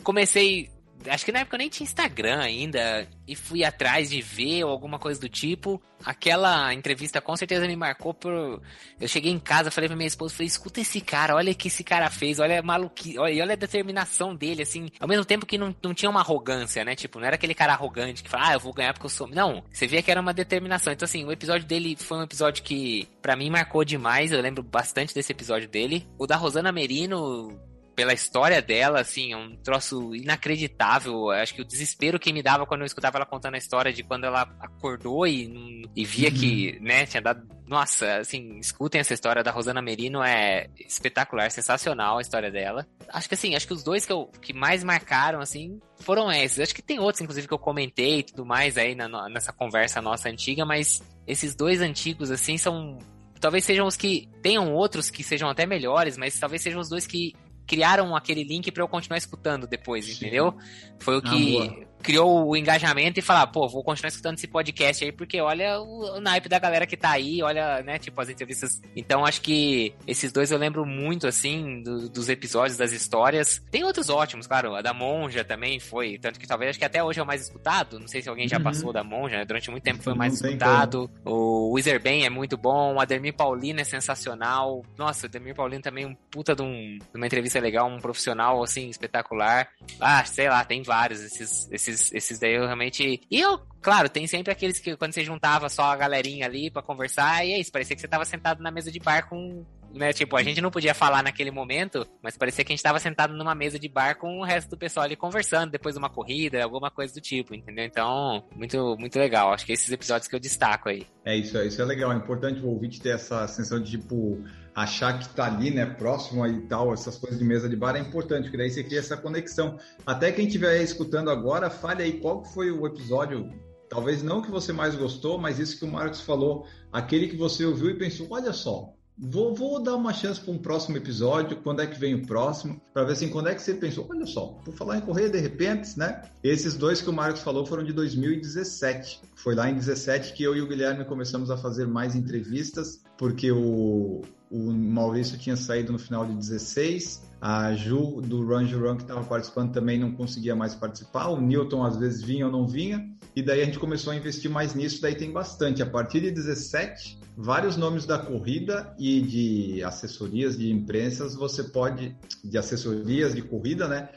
[0.03, 0.69] comecei.
[1.09, 3.07] Acho que na época eu nem tinha Instagram ainda.
[3.27, 5.81] E fui atrás de ver ou alguma coisa do tipo.
[6.03, 8.61] Aquela entrevista com certeza me marcou por.
[8.99, 11.67] Eu cheguei em casa, falei pra minha esposa, falei, escuta esse cara, olha o que
[11.67, 14.89] esse cara fez, olha a maluquice, olha, olha a determinação dele, assim.
[14.99, 16.95] Ao mesmo tempo que não, não tinha uma arrogância, né?
[16.95, 19.27] Tipo, não era aquele cara arrogante que fala, ah, eu vou ganhar porque eu sou.
[19.27, 20.93] Não, você via que era uma determinação.
[20.93, 24.31] Então, assim, o episódio dele foi um episódio que, pra mim, marcou demais.
[24.31, 26.07] Eu lembro bastante desse episódio dele.
[26.17, 27.59] O da Rosana Merino
[27.95, 31.31] pela história dela, assim, é um troço inacreditável.
[31.31, 34.03] Acho que o desespero que me dava quando eu escutava ela contando a história de
[34.03, 36.35] quando ela acordou e, e via uhum.
[36.35, 37.47] que, né, tinha dado.
[37.67, 42.85] Nossa, assim, escutem essa história da Rosana Merino, é espetacular, sensacional a história dela.
[43.09, 46.59] Acho que assim, acho que os dois que, eu, que mais marcaram, assim, foram esses.
[46.59, 50.01] Acho que tem outros, inclusive, que eu comentei e tudo mais aí na, nessa conversa
[50.01, 52.99] nossa antiga, mas esses dois antigos, assim, são
[53.39, 57.05] talvez sejam os que tenham outros que sejam até melhores, mas talvez sejam os dois
[57.05, 60.13] que criaram aquele link para eu continuar escutando depois, Sim.
[60.13, 60.55] entendeu?
[60.99, 65.11] Foi o que criou o engajamento e falar, pô, vou continuar escutando esse podcast aí,
[65.11, 68.79] porque olha o, o naipe da galera que tá aí, olha, né, tipo, as entrevistas.
[68.95, 73.59] Então, acho que esses dois eu lembro muito, assim, do, dos episódios, das histórias.
[73.71, 77.03] Tem outros ótimos, claro, a da Monja também foi, tanto que talvez, acho que até
[77.03, 78.63] hoje é o mais escutado, não sei se alguém já uhum.
[78.63, 79.45] passou da Monja, né?
[79.45, 81.09] durante muito tempo foi o mais não escutado.
[81.25, 84.85] O Wizard Ben é muito bom, o Ademir Paulino é sensacional.
[84.95, 87.99] Nossa, o Ademir Paulino também é um puta de, um, de uma entrevista legal, um
[87.99, 89.69] profissional, assim, espetacular.
[89.99, 93.21] Ah, sei lá, tem vários, esses, esses esses, esses daí eu realmente.
[93.29, 96.81] E eu, claro, tem sempre aqueles que quando você juntava só a galerinha ali para
[96.81, 99.65] conversar, e é isso, parecia que você tava sentado na mesa de bar com.
[99.93, 102.99] Né, tipo, a gente não podia falar naquele momento, mas parecia que a gente tava
[102.99, 106.09] sentado numa mesa de bar com o resto do pessoal ali conversando depois de uma
[106.09, 107.85] corrida, alguma coisa do tipo, entendeu?
[107.85, 109.53] Então, muito, muito legal.
[109.53, 111.07] Acho que esses episódios que eu destaco aí.
[111.23, 112.11] É isso, isso é legal.
[112.11, 114.43] É importante o ouvinte ter essa sensação de, tipo,
[114.75, 117.99] achar que tá ali, né, próximo e tal, essas coisas de mesa de bar é
[117.99, 119.79] importante, porque daí você cria essa conexão.
[120.05, 123.49] Até quem estiver escutando agora, fale aí qual foi o episódio,
[123.89, 127.63] talvez não que você mais gostou, mas isso que o Marcos falou, aquele que você
[127.65, 131.55] ouviu e pensou, olha só, Vou, vou, dar uma chance para um próximo episódio.
[131.61, 132.81] Quando é que vem o próximo?
[132.93, 134.05] Para ver assim, quando é que você pensou?
[134.09, 136.23] Olha só, por falar em correr de repente, né?
[136.43, 139.21] Esses dois que o Marcos falou foram de 2017.
[139.33, 143.49] Foi lá em 17 que eu e o Guilherme começamos a fazer mais entrevistas, porque
[143.53, 144.21] o,
[144.55, 149.23] o Maurício tinha saído no final de 16, a Ju do Run Run que estava
[149.23, 153.43] participando também não conseguia mais participar, o Newton às vezes vinha ou não vinha, e
[153.43, 155.83] daí a gente começou a investir mais nisso, daí tem bastante.
[155.83, 162.15] A partir de 17, vários nomes da corrida e de assessorias de imprensas você pode,
[162.41, 164.09] de assessorias de corrida, né?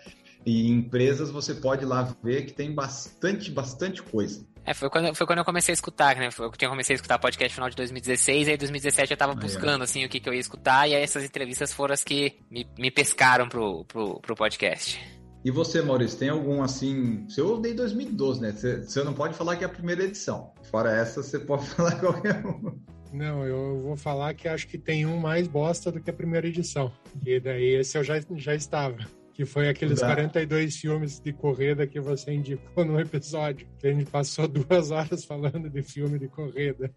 [0.46, 4.46] E empresas você pode lá ver que tem bastante, bastante coisa.
[4.64, 6.28] É, foi quando, foi quando eu comecei a escutar, né?
[6.38, 9.34] Eu tinha comecei a escutar podcast no final de 2016, aí em 2017 eu tava
[9.34, 12.38] buscando, assim, o que, que eu ia escutar, e aí essas entrevistas foram as que
[12.50, 15.00] me, me pescaram pro, pro, pro podcast.
[15.44, 17.24] E você, Maurício, tem algum assim.
[17.28, 18.52] Você eu em 2012, né?
[18.52, 20.52] Você, você não pode falar que é a primeira edição.
[20.70, 22.78] Fora essa, você pode falar qualquer um.
[23.12, 26.46] Não, eu vou falar que acho que tem um mais bosta do que a primeira
[26.46, 26.92] edição.
[27.24, 28.98] E daí esse eu já, já estava
[29.38, 30.08] que foi aqueles Dá.
[30.08, 33.68] 42 filmes de corrida que você indicou no episódio.
[33.78, 36.90] Que a gente passou duas horas falando de filme de corrida.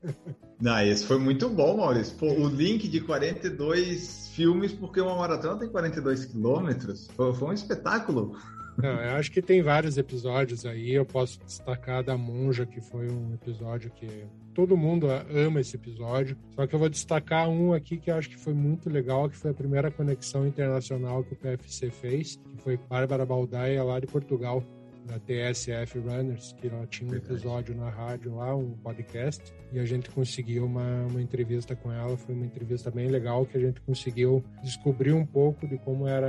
[0.59, 2.17] Não, esse foi muito bom, Maurício.
[2.17, 7.53] Pô, o link de 42 filmes, porque uma maratona tem 42 quilômetros, foi, foi um
[7.53, 8.35] espetáculo.
[8.77, 10.93] Não, eu acho que tem vários episódios aí.
[10.93, 16.37] Eu posso destacar da Monja, que foi um episódio que todo mundo ama esse episódio.
[16.55, 19.37] Só que eu vou destacar um aqui que eu acho que foi muito legal, que
[19.37, 24.07] foi a primeira conexão internacional que o PFC fez, que foi Bárbara Baldaia lá de
[24.07, 24.63] Portugal
[25.11, 29.85] da TSF Runners, que ela tinha um episódio na rádio lá, um podcast, e a
[29.85, 32.15] gente conseguiu uma, uma entrevista com ela.
[32.15, 36.27] Foi uma entrevista bem legal que a gente conseguiu descobrir um pouco de como era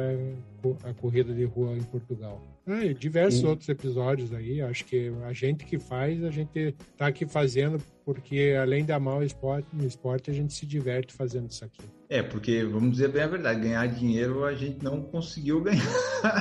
[0.82, 2.42] a corrida de rua em Portugal.
[2.66, 3.46] E diversos Sim.
[3.46, 4.60] outros episódios aí.
[4.60, 9.18] Acho que a gente que faz, a gente tá aqui fazendo porque além de amar
[9.18, 11.82] o esporte, no esporte a gente se diverte fazendo isso aqui.
[12.08, 15.82] É, porque vamos dizer bem a verdade, ganhar dinheiro a gente não conseguiu ganhar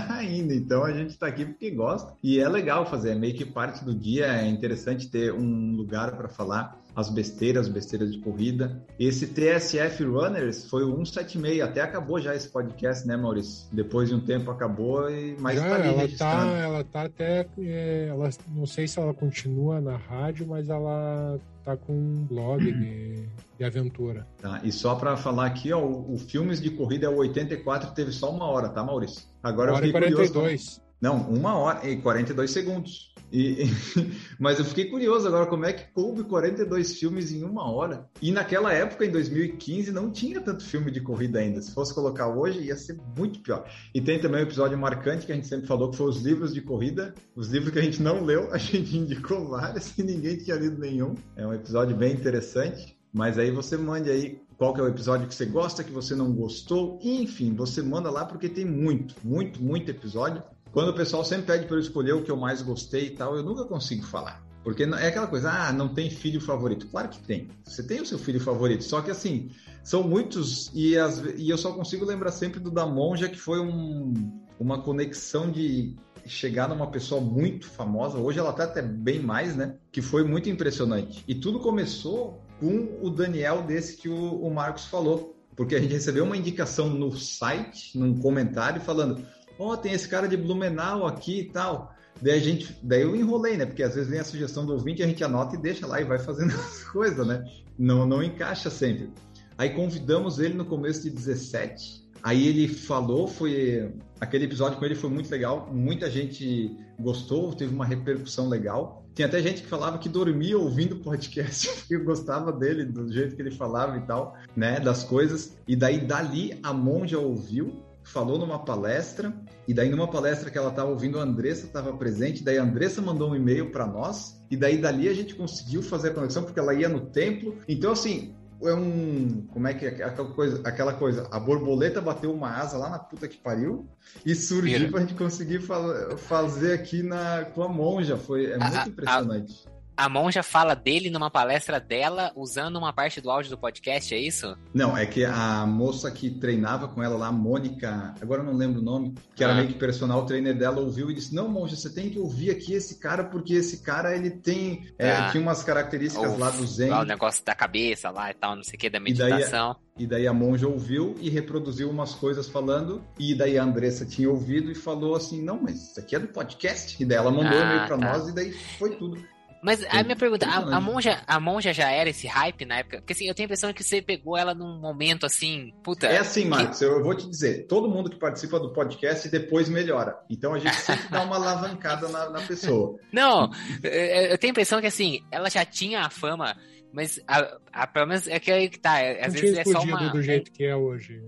[0.09, 3.45] ainda, então a gente está aqui porque gosta e é legal fazer, é meio que
[3.45, 8.83] parte do dia, é interessante ter um lugar para falar as besteiras, besteiras de corrida.
[8.99, 13.67] Esse TSF Runners foi o 176, até acabou já esse podcast, né, Maurício?
[13.71, 18.07] Depois de um tempo acabou e mais já, tá ela tá, ela tá até, é,
[18.09, 23.23] ela, não sei se ela continua na rádio, mas ela tá com um blog de,
[23.57, 24.27] de aventura.
[24.41, 27.91] Tá, e só para falar aqui, ó, o, o, Filmes de Corrida é o 84,
[27.91, 29.23] teve só uma hora, tá, Maurício?
[29.41, 30.31] Agora uma hora eu fiquei e 42.
[30.31, 33.10] Curioso, não, uma hora e 42 segundos.
[33.31, 33.65] E,
[34.39, 38.09] mas eu fiquei curioso agora como é que coube 42 filmes em uma hora.
[38.21, 41.61] E naquela época, em 2015, não tinha tanto filme de corrida ainda.
[41.61, 43.65] Se fosse colocar hoje, ia ser muito pior.
[43.93, 46.53] E tem também um episódio marcante que a gente sempre falou, que foi os livros
[46.53, 47.13] de corrida.
[47.35, 50.79] Os livros que a gente não leu, a gente indicou vários e ninguém tinha lido
[50.79, 51.15] nenhum.
[51.35, 52.97] É um episódio bem interessante.
[53.13, 56.15] Mas aí você mande aí qual que é o episódio que você gosta, que você
[56.15, 56.99] não gostou.
[57.03, 60.43] Enfim, você manda lá porque tem muito, muito, muito episódio.
[60.71, 63.35] Quando o pessoal sempre pede para eu escolher o que eu mais gostei e tal,
[63.35, 64.41] eu nunca consigo falar.
[64.63, 66.87] Porque é aquela coisa, ah, não tem filho favorito.
[66.87, 67.49] Claro que tem.
[67.63, 68.83] Você tem o seu filho favorito.
[68.83, 69.49] Só que assim,
[69.83, 73.59] são muitos e, as, e eu só consigo lembrar sempre do da Monja, que foi
[73.59, 74.13] um,
[74.59, 78.19] uma conexão de chegar numa pessoa muito famosa.
[78.19, 79.75] Hoje ela tá até bem mais, né?
[79.91, 81.23] Que foi muito impressionante.
[81.27, 85.35] E tudo começou com o Daniel desse que o, o Marcos falou.
[85.55, 89.25] Porque a gente recebeu uma indicação no site, num comentário, falando:
[89.61, 91.93] Ó, oh, tem esse cara de Blumenau aqui e tal.
[92.19, 93.63] Daí a gente, daí eu enrolei, né?
[93.67, 96.03] Porque às vezes vem a sugestão do ouvinte, a gente anota e deixa lá e
[96.03, 97.45] vai fazendo as coisas, né?
[97.77, 99.11] Não, não encaixa sempre.
[99.59, 102.09] Aí convidamos ele no começo de 17.
[102.23, 107.71] Aí ele falou, foi aquele episódio com ele foi muito legal, muita gente gostou, teve
[107.71, 109.05] uma repercussão legal.
[109.13, 113.35] Tem até gente que falava que dormia ouvindo o podcast, porque gostava dele, do jeito
[113.35, 115.55] que ele falava e tal, né, das coisas.
[115.67, 119.33] E daí dali a Monja ouviu falou numa palestra,
[119.67, 123.01] e daí numa palestra que ela estava ouvindo, a Andressa estava presente, daí a Andressa
[123.01, 126.59] mandou um e-mail para nós, e daí dali a gente conseguiu fazer a conexão, porque
[126.59, 127.57] ela ia no templo.
[127.67, 129.45] Então, assim, é um.
[129.51, 130.61] Como é que é aquela coisa?
[130.63, 133.87] Aquela coisa, a borboleta bateu uma asa lá na puta que pariu
[134.25, 134.91] e surgiu Mira.
[134.91, 138.17] pra gente conseguir fa fazer aqui na, com a monja.
[138.17, 139.65] Foi, é muito a, impressionante.
[140.01, 144.17] A monja fala dele numa palestra dela, usando uma parte do áudio do podcast, é
[144.17, 144.57] isso?
[144.73, 148.53] Não, é que a moça que treinava com ela lá, a Mônica, agora eu não
[148.53, 149.57] lembro o nome, que era ah.
[149.57, 152.73] meio que personal trainer dela, ouviu e disse: Não, monja, você tem que ouvir aqui
[152.73, 154.91] esse cara, porque esse cara ele tem.
[154.97, 155.29] É, ah.
[155.29, 156.89] Tinha umas características o, lá do Zen.
[156.89, 159.75] Lá o negócio da cabeça lá e tal, não sei o que, da meditação.
[159.95, 163.63] E daí, e daí a monja ouviu e reproduziu umas coisas falando, e daí a
[163.63, 166.99] Andressa tinha ouvido e falou assim: Não, mas isso aqui é do podcast.
[166.99, 168.11] E daí ela mandou ah, e-mail pra tá.
[168.13, 169.23] nós, e daí foi tudo.
[169.61, 172.97] Mas a minha pergunta, a, a, monja, a monja já era esse hype na época?
[172.97, 176.07] Porque assim, eu tenho a impressão que você pegou ela num momento assim, puta.
[176.07, 176.85] É assim, Marcos, que...
[176.85, 180.17] eu vou te dizer, todo mundo que participa do podcast depois melhora.
[180.29, 182.97] Então a gente sempre dá uma alavancada na, na pessoa.
[183.11, 183.51] Não,
[183.83, 186.57] eu tenho a impressão que assim, ela já tinha a fama,
[186.91, 188.99] mas a, a, pelo menos é que aí que tá.
[188.99, 190.09] Às Não vezes é só uma.
[190.09, 191.21] do jeito que é hoje.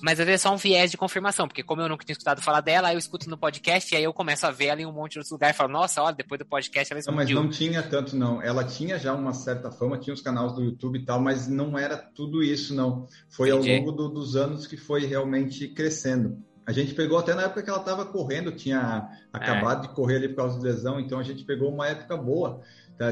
[0.00, 2.40] Mas às vezes é só um viés de confirmação, porque como eu nunca tinha escutado
[2.40, 4.86] falar dela, aí eu escuto no podcast e aí eu começo a ver ela em
[4.86, 7.34] um monte de outros lugares e falo, nossa, olha, depois do podcast ela explodiu.
[7.36, 8.40] Não, mas não tinha tanto, não.
[8.40, 11.76] Ela tinha já uma certa fama, tinha os canais do YouTube e tal, mas não
[11.78, 13.06] era tudo isso, não.
[13.28, 13.72] Foi Entendi.
[13.72, 16.38] ao longo do, dos anos que foi realmente crescendo.
[16.66, 19.88] A gente pegou até na época que ela estava correndo, tinha acabado é.
[19.88, 22.60] de correr ali por causa de lesão, então a gente pegou uma época boa.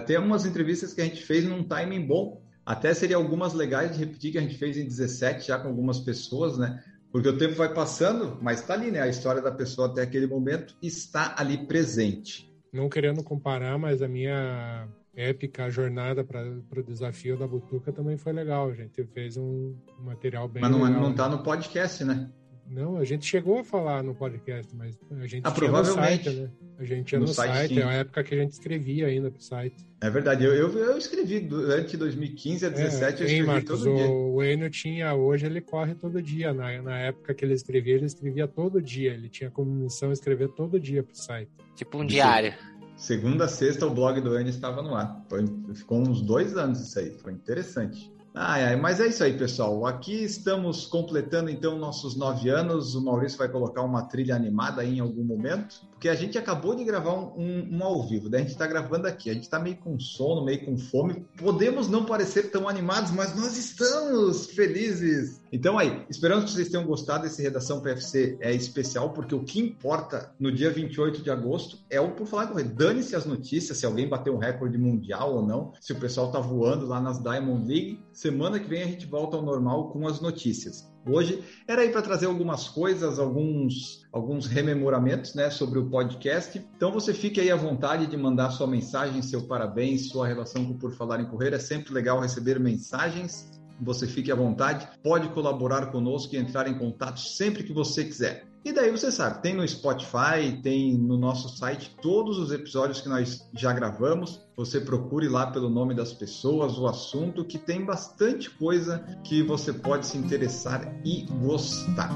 [0.07, 4.05] Tem umas entrevistas que a gente fez num timing bom, até seria algumas legais de
[4.05, 6.83] repetir que a gente fez em 17 já com algumas pessoas, né?
[7.13, 9.01] Porque o tempo vai passando, mas está ali, né?
[9.01, 12.53] A história da pessoa até aquele momento está ali presente.
[12.73, 18.33] Não querendo comparar, mas a minha épica jornada para o desafio da Butuca também foi
[18.33, 18.69] legal.
[18.69, 20.61] A gente fez um material bem.
[20.61, 22.29] Mas não, legal, não tá no podcast, né?
[22.69, 26.29] Não, a gente chegou a falar no podcast, mas a gente ah, provavelmente.
[26.29, 26.51] no site, né?
[26.79, 29.31] A gente ia no, no site, site é a época que a gente escrevia ainda
[29.31, 29.77] pro site.
[30.01, 33.93] É verdade, eu, eu, eu escrevi durante 2015 a 2017, é, eu escrevi Marcos, todo
[33.93, 34.11] o, dia.
[34.11, 38.07] O Enio tinha, hoje ele corre todo dia, na, na época que ele escrevia, ele
[38.07, 41.51] escrevia todo dia, ele tinha como missão escrever todo dia pro site.
[41.75, 42.53] Tipo um diário.
[42.97, 46.81] Segunda a sexta o blog do Enio estava no ar, foi, ficou uns dois anos
[46.81, 48.11] isso aí, foi interessante.
[48.39, 49.87] Ai, mas é isso aí, pessoal.
[49.87, 52.95] Aqui estamos completando então nossos nove anos.
[52.95, 56.75] O Maurício vai colocar uma trilha animada aí em algum momento, porque a gente acabou
[56.75, 59.31] de gravar um, um, ao vivo, daí a gente está gravando aqui.
[59.31, 61.25] A gente está meio com sono, meio com fome.
[61.39, 65.41] Podemos não parecer tão animados, mas nós estamos felizes.
[65.57, 69.59] Então aí, esperamos que vocês tenham gostado desse Redação PFC é especial, porque o que
[69.59, 73.87] importa no dia 28 de agosto é o por falar com Dane-se as notícias, se
[73.87, 77.67] alguém bateu um recorde mundial ou não, se o pessoal tá voando lá nas Diamond
[77.67, 78.05] League.
[78.13, 80.87] Semana que vem a gente volta ao normal com as notícias.
[81.09, 86.63] Hoje era aí para trazer algumas coisas, alguns, alguns rememoramentos né, sobre o podcast.
[86.77, 90.77] Então você fique aí à vontade de mandar sua mensagem, seu parabéns, sua relação com
[90.77, 91.55] Por Falar em Correr.
[91.55, 93.56] É sempre legal receber mensagens.
[93.81, 98.47] Você fique à vontade, pode colaborar conosco e entrar em contato sempre que você quiser.
[98.65, 103.09] E daí você sabe, tem no Spotify, tem no nosso site todos os episódios que
[103.09, 104.41] nós já gravamos.
[104.57, 109.73] Você procure lá pelo nome das pessoas, o assunto, que tem bastante coisa que você
[109.73, 112.11] pode se interessar e gostar.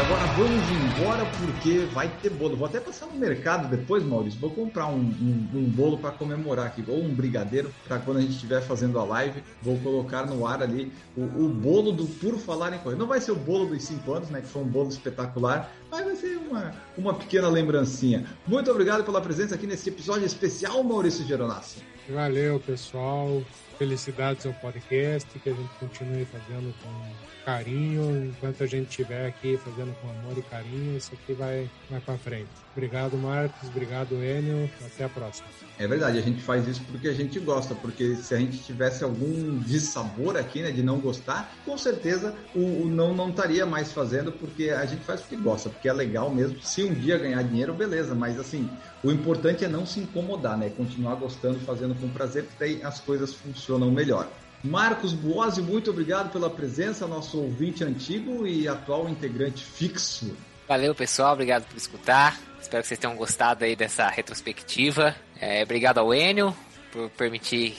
[0.00, 2.56] Vamos embora porque vai ter bolo.
[2.56, 4.40] Vou até passar no mercado depois, Maurício.
[4.40, 8.20] Vou comprar um, um, um bolo para comemorar aqui, ou um brigadeiro, para quando a
[8.22, 9.42] gente estiver fazendo a live.
[9.60, 12.96] Vou colocar no ar ali o, o bolo do Puro Falar em Correr.
[12.96, 14.40] Não vai ser o bolo dos 5 anos, né?
[14.40, 18.24] Que foi um bolo espetacular, mas vai ser uma, uma pequena lembrancinha.
[18.46, 21.82] Muito obrigado pela presença aqui nesse episódio especial, Maurício Geronassi.
[22.08, 23.42] Valeu, pessoal.
[23.82, 28.26] Felicidades ao podcast, que a gente continue fazendo com carinho.
[28.26, 32.16] Enquanto a gente estiver aqui fazendo com amor e carinho, isso aqui vai, vai para
[32.16, 32.48] frente.
[32.74, 33.68] Obrigado, Marcos.
[33.68, 34.68] Obrigado, Enio.
[34.84, 35.46] Até a próxima.
[35.78, 39.04] É verdade, a gente faz isso porque a gente gosta, porque se a gente tivesse
[39.04, 43.92] algum dissabor aqui, né, de não gostar, com certeza o, o não não estaria mais
[43.92, 46.60] fazendo, porque a gente faz porque gosta, porque é legal mesmo.
[46.62, 48.68] Se um dia ganhar dinheiro, beleza, mas assim,
[49.02, 53.00] o importante é não se incomodar, né, continuar gostando, fazendo com prazer, que daí as
[53.00, 54.28] coisas funcionam melhor.
[54.64, 60.36] Marcos Buozzi, muito obrigado pela presença, nosso ouvinte antigo e atual integrante fixo.
[60.72, 62.40] Valeu, pessoal, obrigado por escutar.
[62.58, 65.14] Espero que vocês tenham gostado aí dessa retrospectiva.
[65.38, 66.56] É, obrigado ao Enio
[66.90, 67.76] por permitir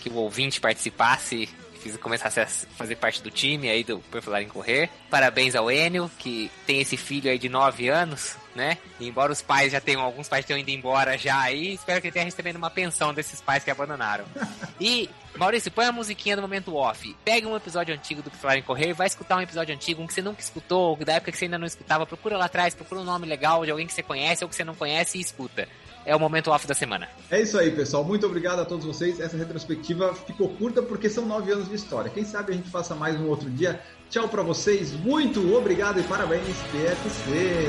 [0.00, 1.48] que o ouvinte participasse
[1.94, 4.90] e começasse a fazer parte do time aí do Por Falar em Correr.
[5.10, 8.78] Parabéns ao Enio, que tem esse filho aí de 9 anos, né?
[8.98, 12.08] E embora os pais já tenham, alguns pais tenham ido embora já aí, espero que
[12.08, 14.24] ele tenha recebendo uma pensão desses pais que abandonaram.
[14.78, 17.16] E, Maurício, põe a musiquinha do momento off.
[17.24, 20.06] Pega um episódio antigo do Por Falar em Correr, vai escutar um episódio antigo, um
[20.06, 23.00] que você nunca escutou, da época que você ainda não escutava, procura lá atrás, procura
[23.00, 25.66] um nome legal de alguém que você conhece ou que você não conhece e escuta
[26.06, 27.08] é o momento off da semana.
[27.30, 28.04] É isso aí, pessoal.
[28.04, 29.18] Muito obrigado a todos vocês.
[29.18, 32.08] Essa retrospectiva ficou curta porque são nove anos de história.
[32.08, 33.80] Quem sabe a gente faça mais um outro dia.
[34.08, 34.92] Tchau para vocês.
[34.92, 37.66] Muito obrigado e parabéns, PFC.